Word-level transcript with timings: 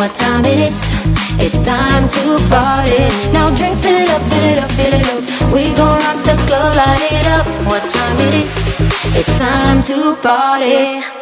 what 0.00 0.14
time 0.14 0.46
it 0.46 0.58
is. 0.58 0.80
It's 1.44 1.62
time 1.62 2.08
to 2.08 2.22
party. 2.48 3.04
Now 3.34 3.50
drink, 3.54 3.76
fill 3.80 4.00
it 4.04 4.08
up, 4.08 4.22
fill 4.32 4.46
it 4.52 4.58
up, 4.58 4.70
fill 4.70 4.94
it 4.98 5.06
up. 5.12 5.52
We 5.52 5.74
gon' 5.76 6.00
rock 6.00 6.18
the 6.24 6.36
club, 6.46 6.74
light 6.74 7.12
it 7.12 7.26
up. 7.36 7.46
What 7.68 7.84
time 7.84 8.16
it 8.28 8.34
is? 8.42 8.52
It's 9.18 9.38
time 9.38 9.82
to 9.82 10.16
party. 10.22 11.20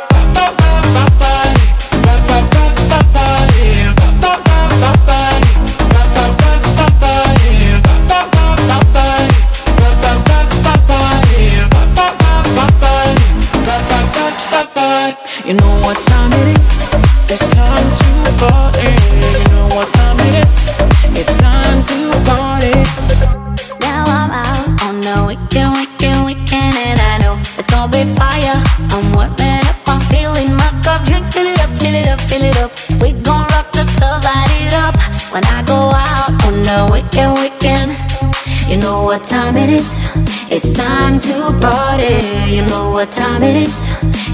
What 42.98 43.12
time 43.12 43.44
it 43.44 43.54
is? 43.54 43.84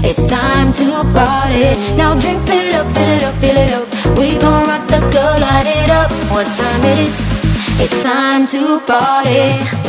It's 0.03 0.27
time 0.27 0.71
to 0.71 1.03
party. 1.13 1.77
Now 1.95 2.15
drink, 2.19 2.41
fill 2.47 2.57
it 2.57 2.73
up, 2.73 2.87
fill 2.93 3.11
it 3.15 3.23
up, 3.23 3.35
fill 3.35 3.57
it 3.57 3.71
up. 3.77 4.17
We 4.17 4.39
gon' 4.39 4.67
rock 4.67 4.87
the 4.87 5.01
club, 5.11 5.39
light 5.39 5.67
it 5.67 5.91
up. 5.91 6.09
What 6.33 6.47
time 6.47 6.83
it 6.83 6.97
is? 7.07 7.15
It's 7.79 8.01
time 8.01 8.47
to 8.47 8.79
party. 8.87 9.85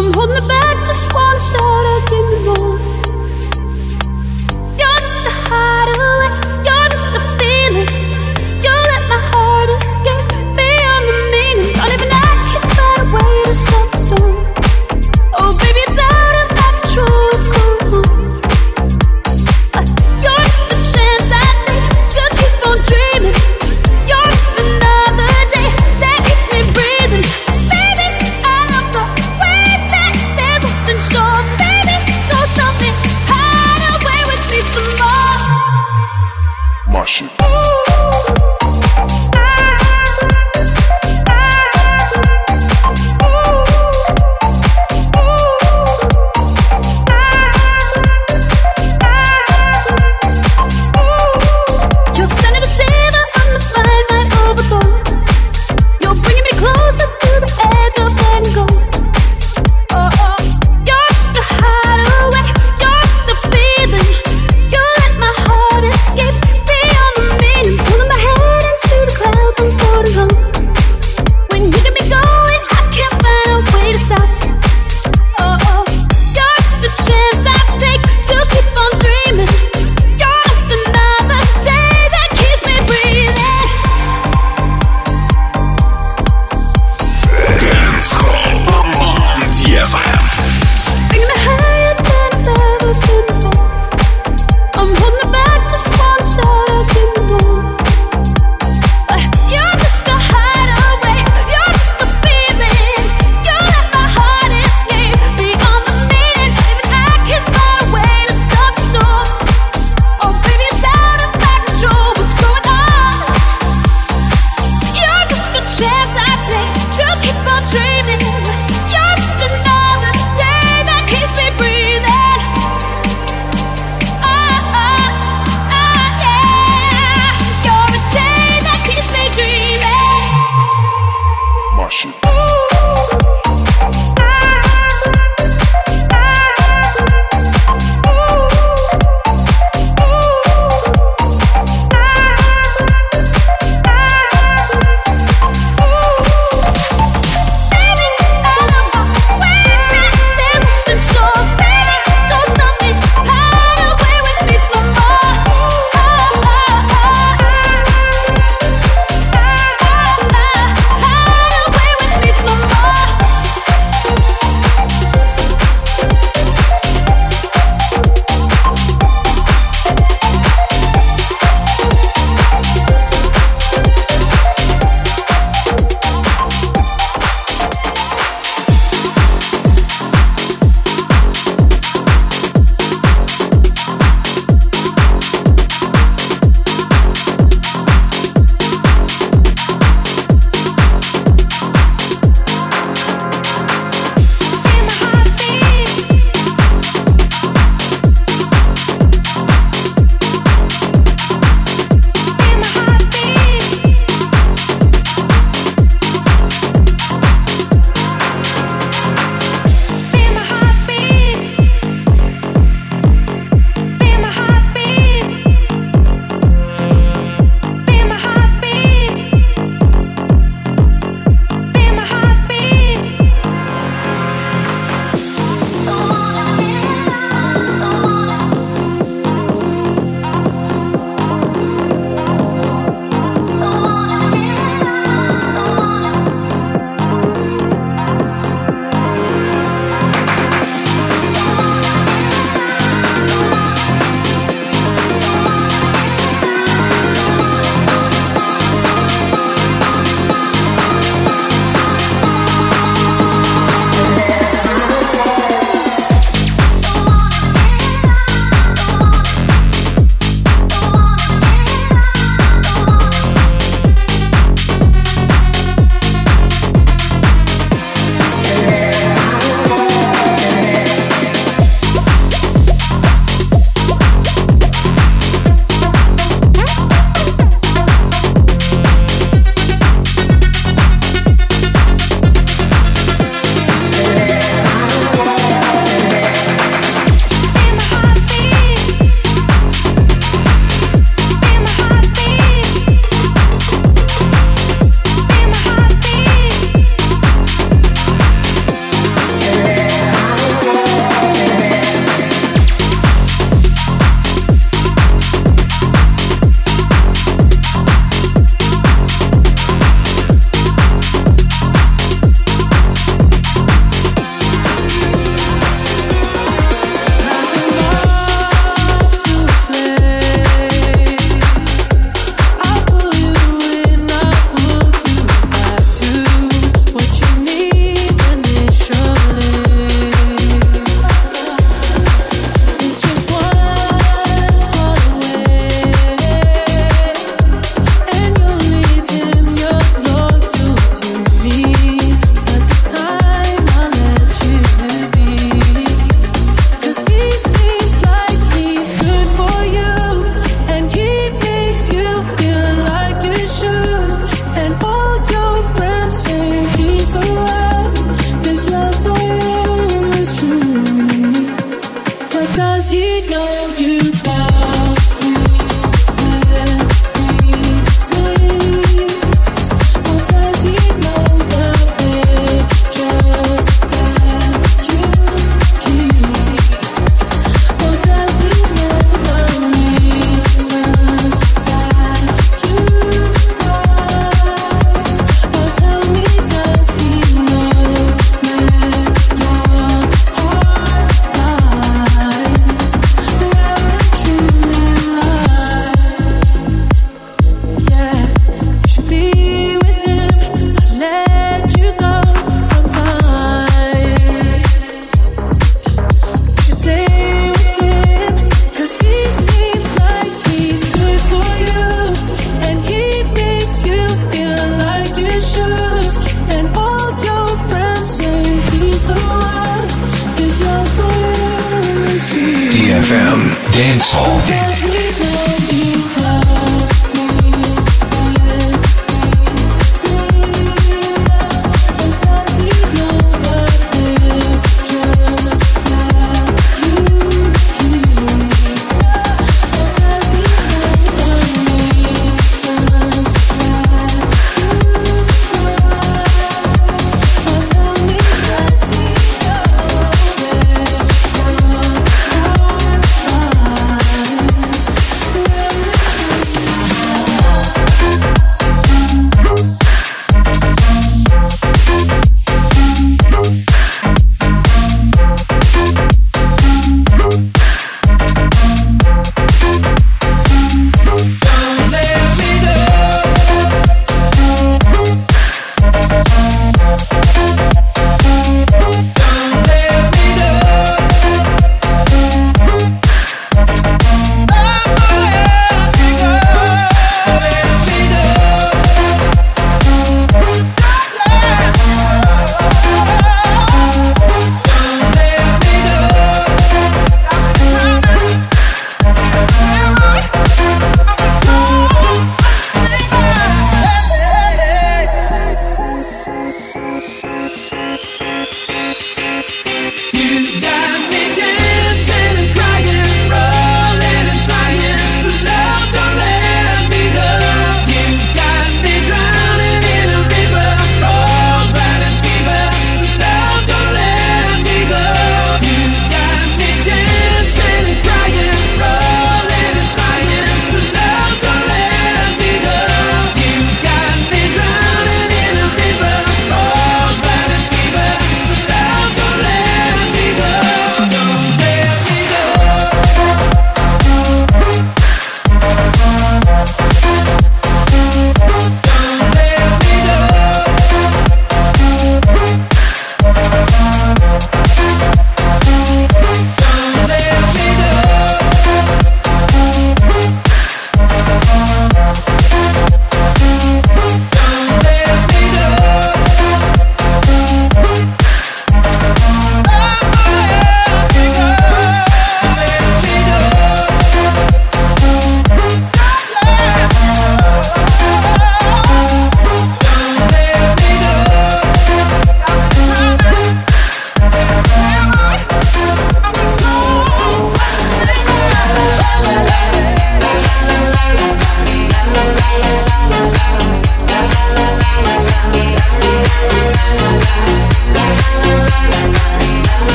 I'm 0.00 0.14
holding 0.14 0.48
back, 0.48 0.86
just 0.86 1.12
wanna 1.12 1.38
shout 1.38 1.60
out, 1.60 2.08
give. 2.08 2.69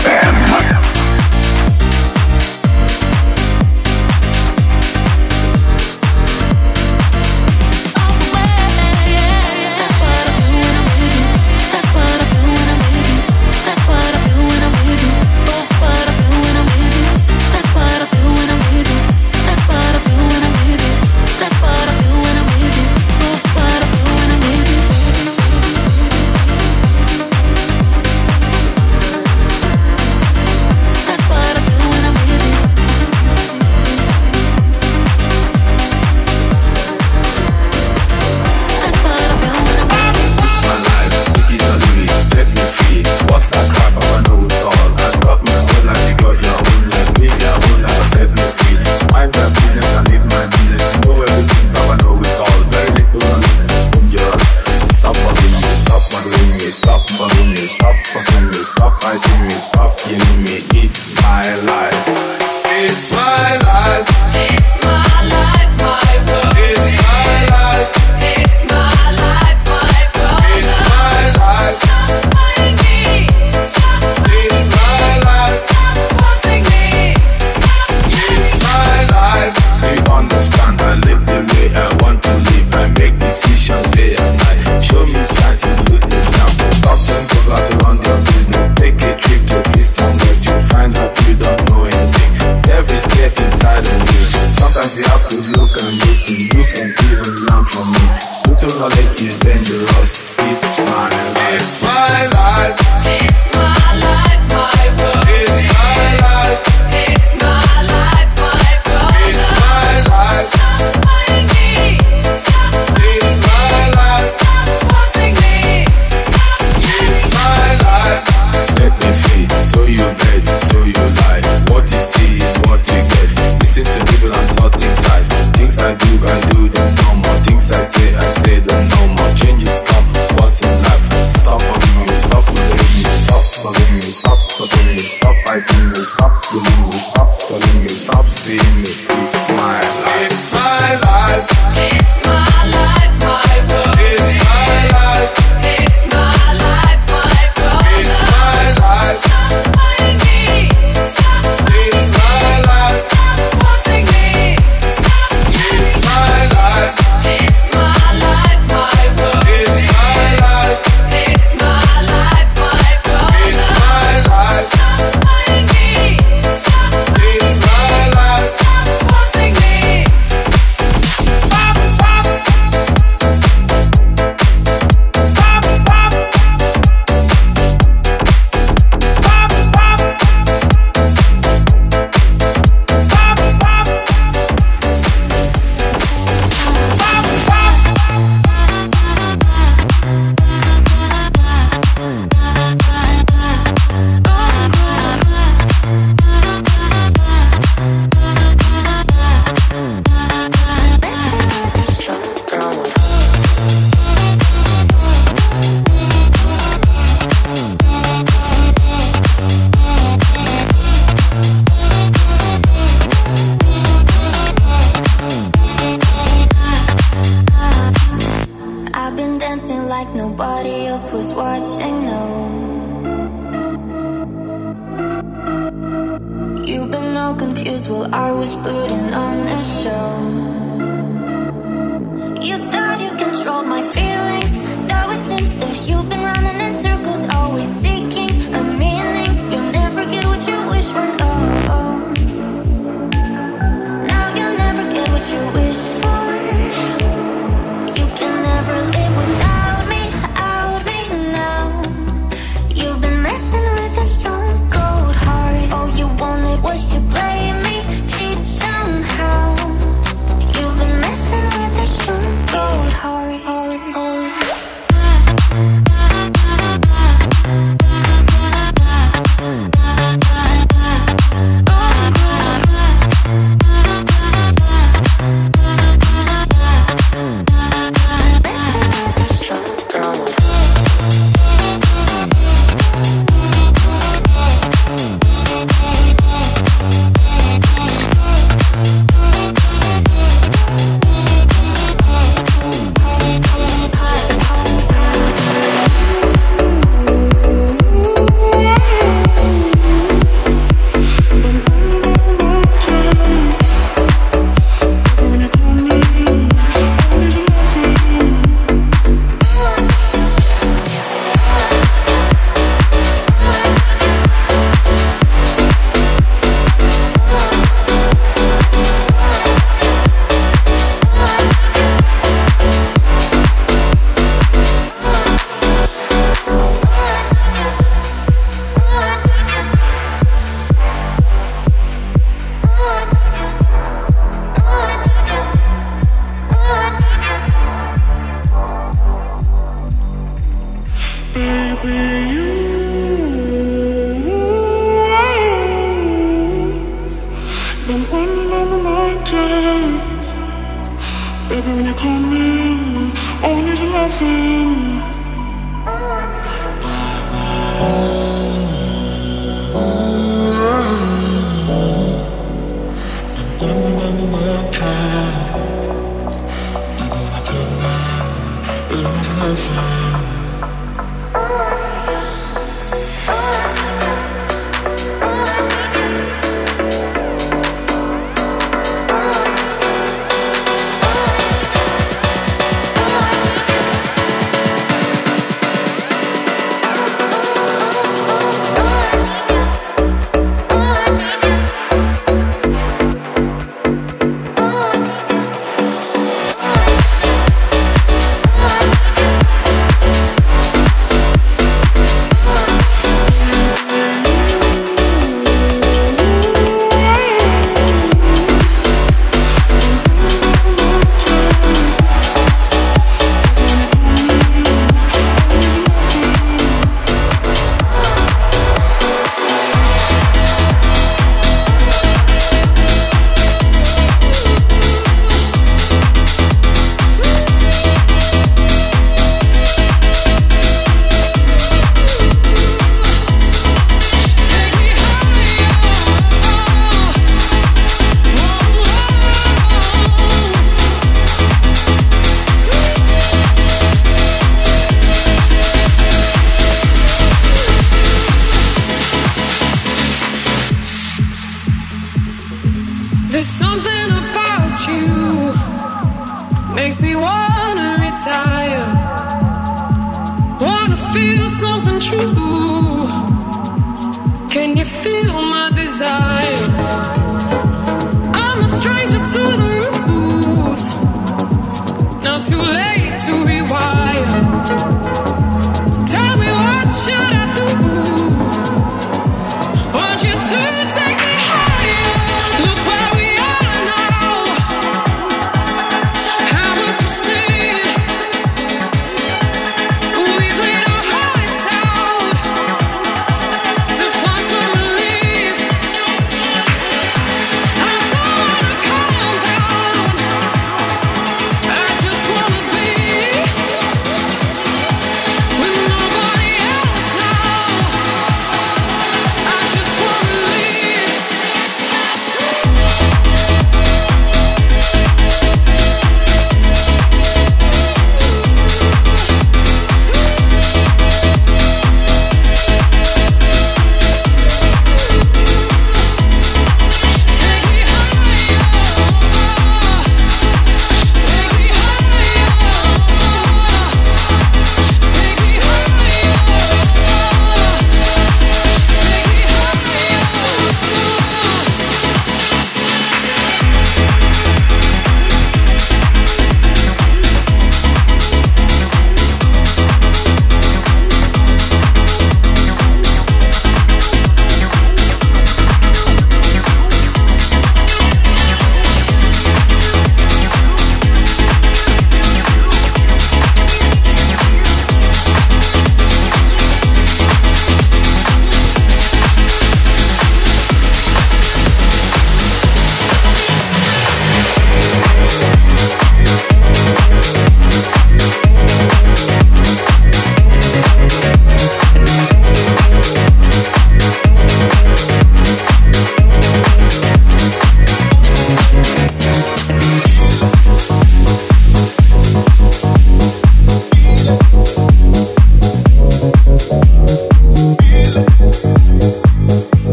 back. 0.00 0.21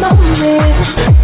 Moment. 0.00 1.15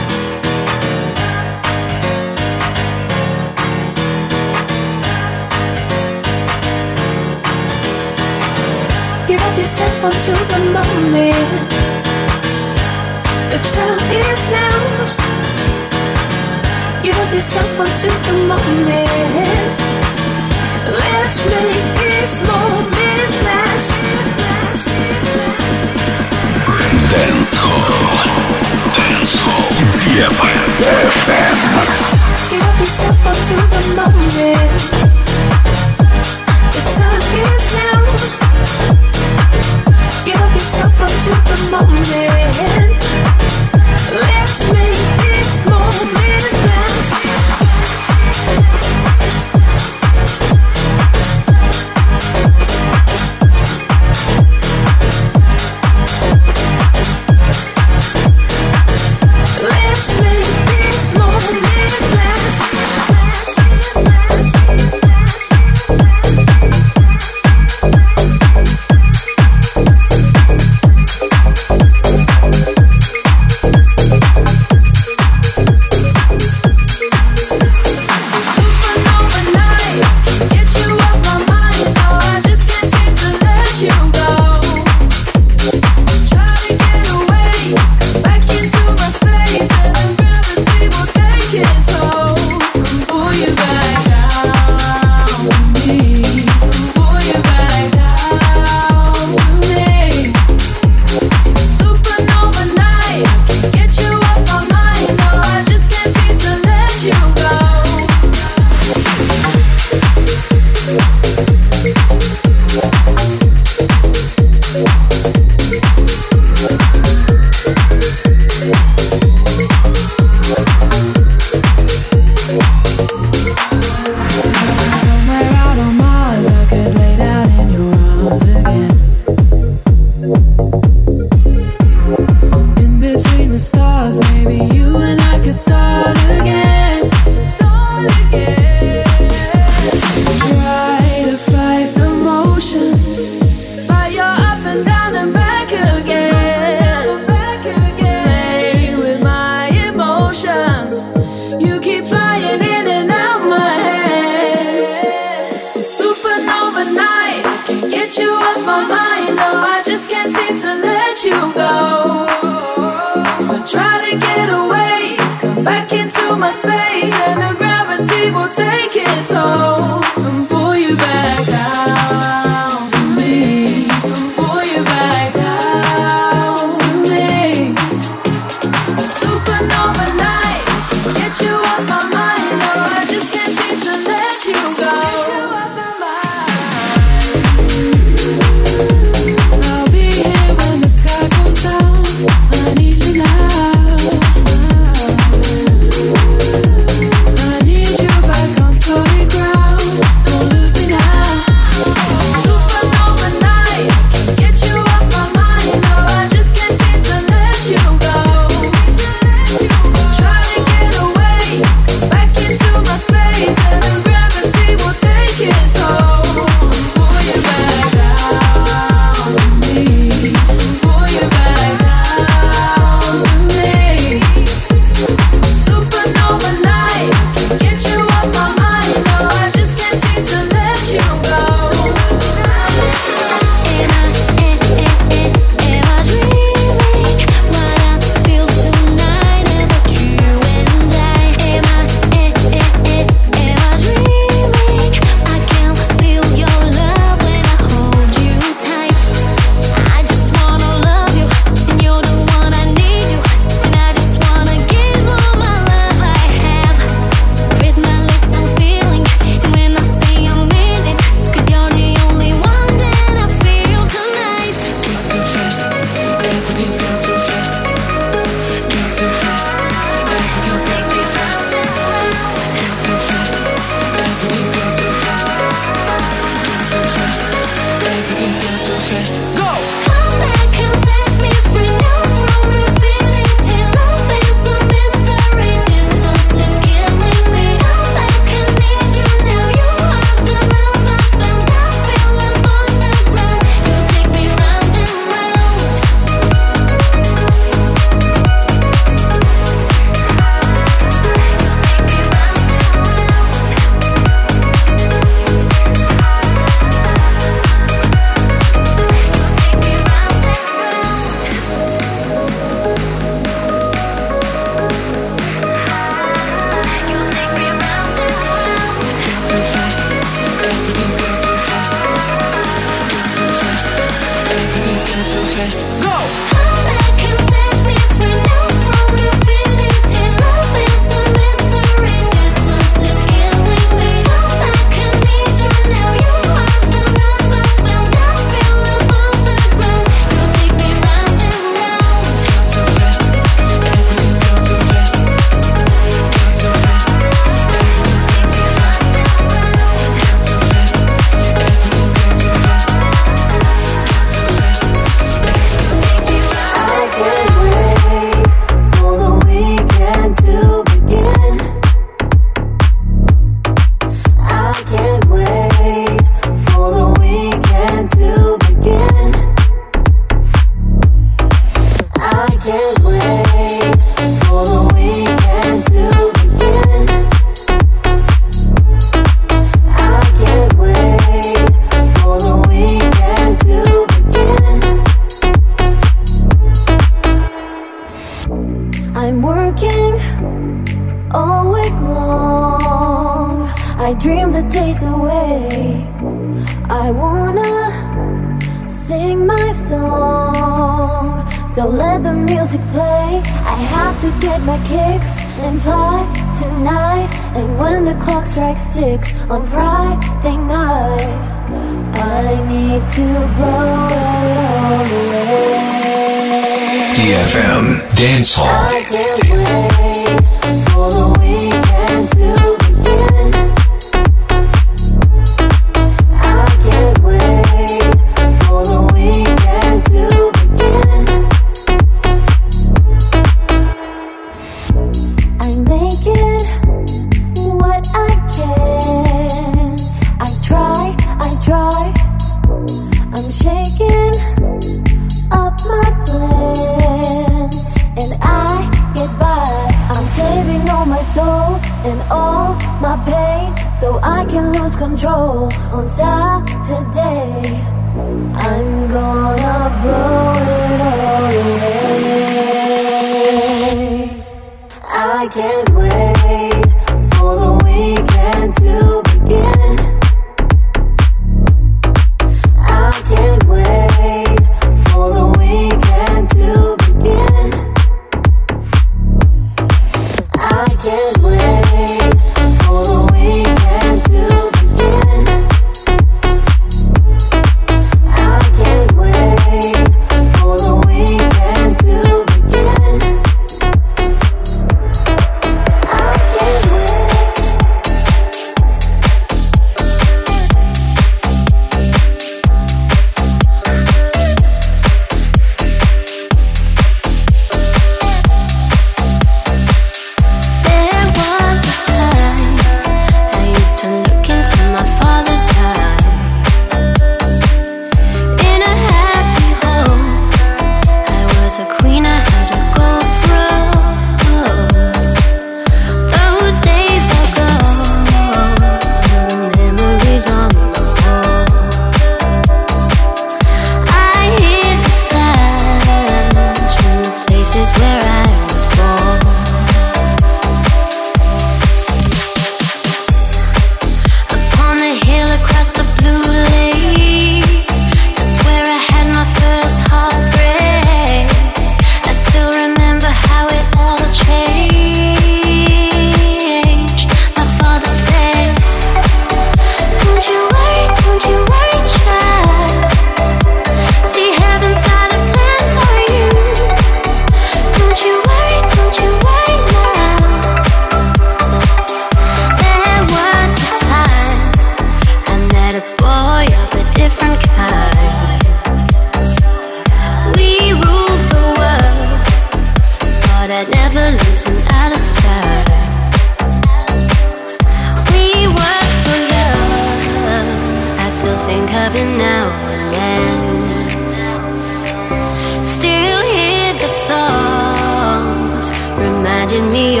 mío. 599.71 600.00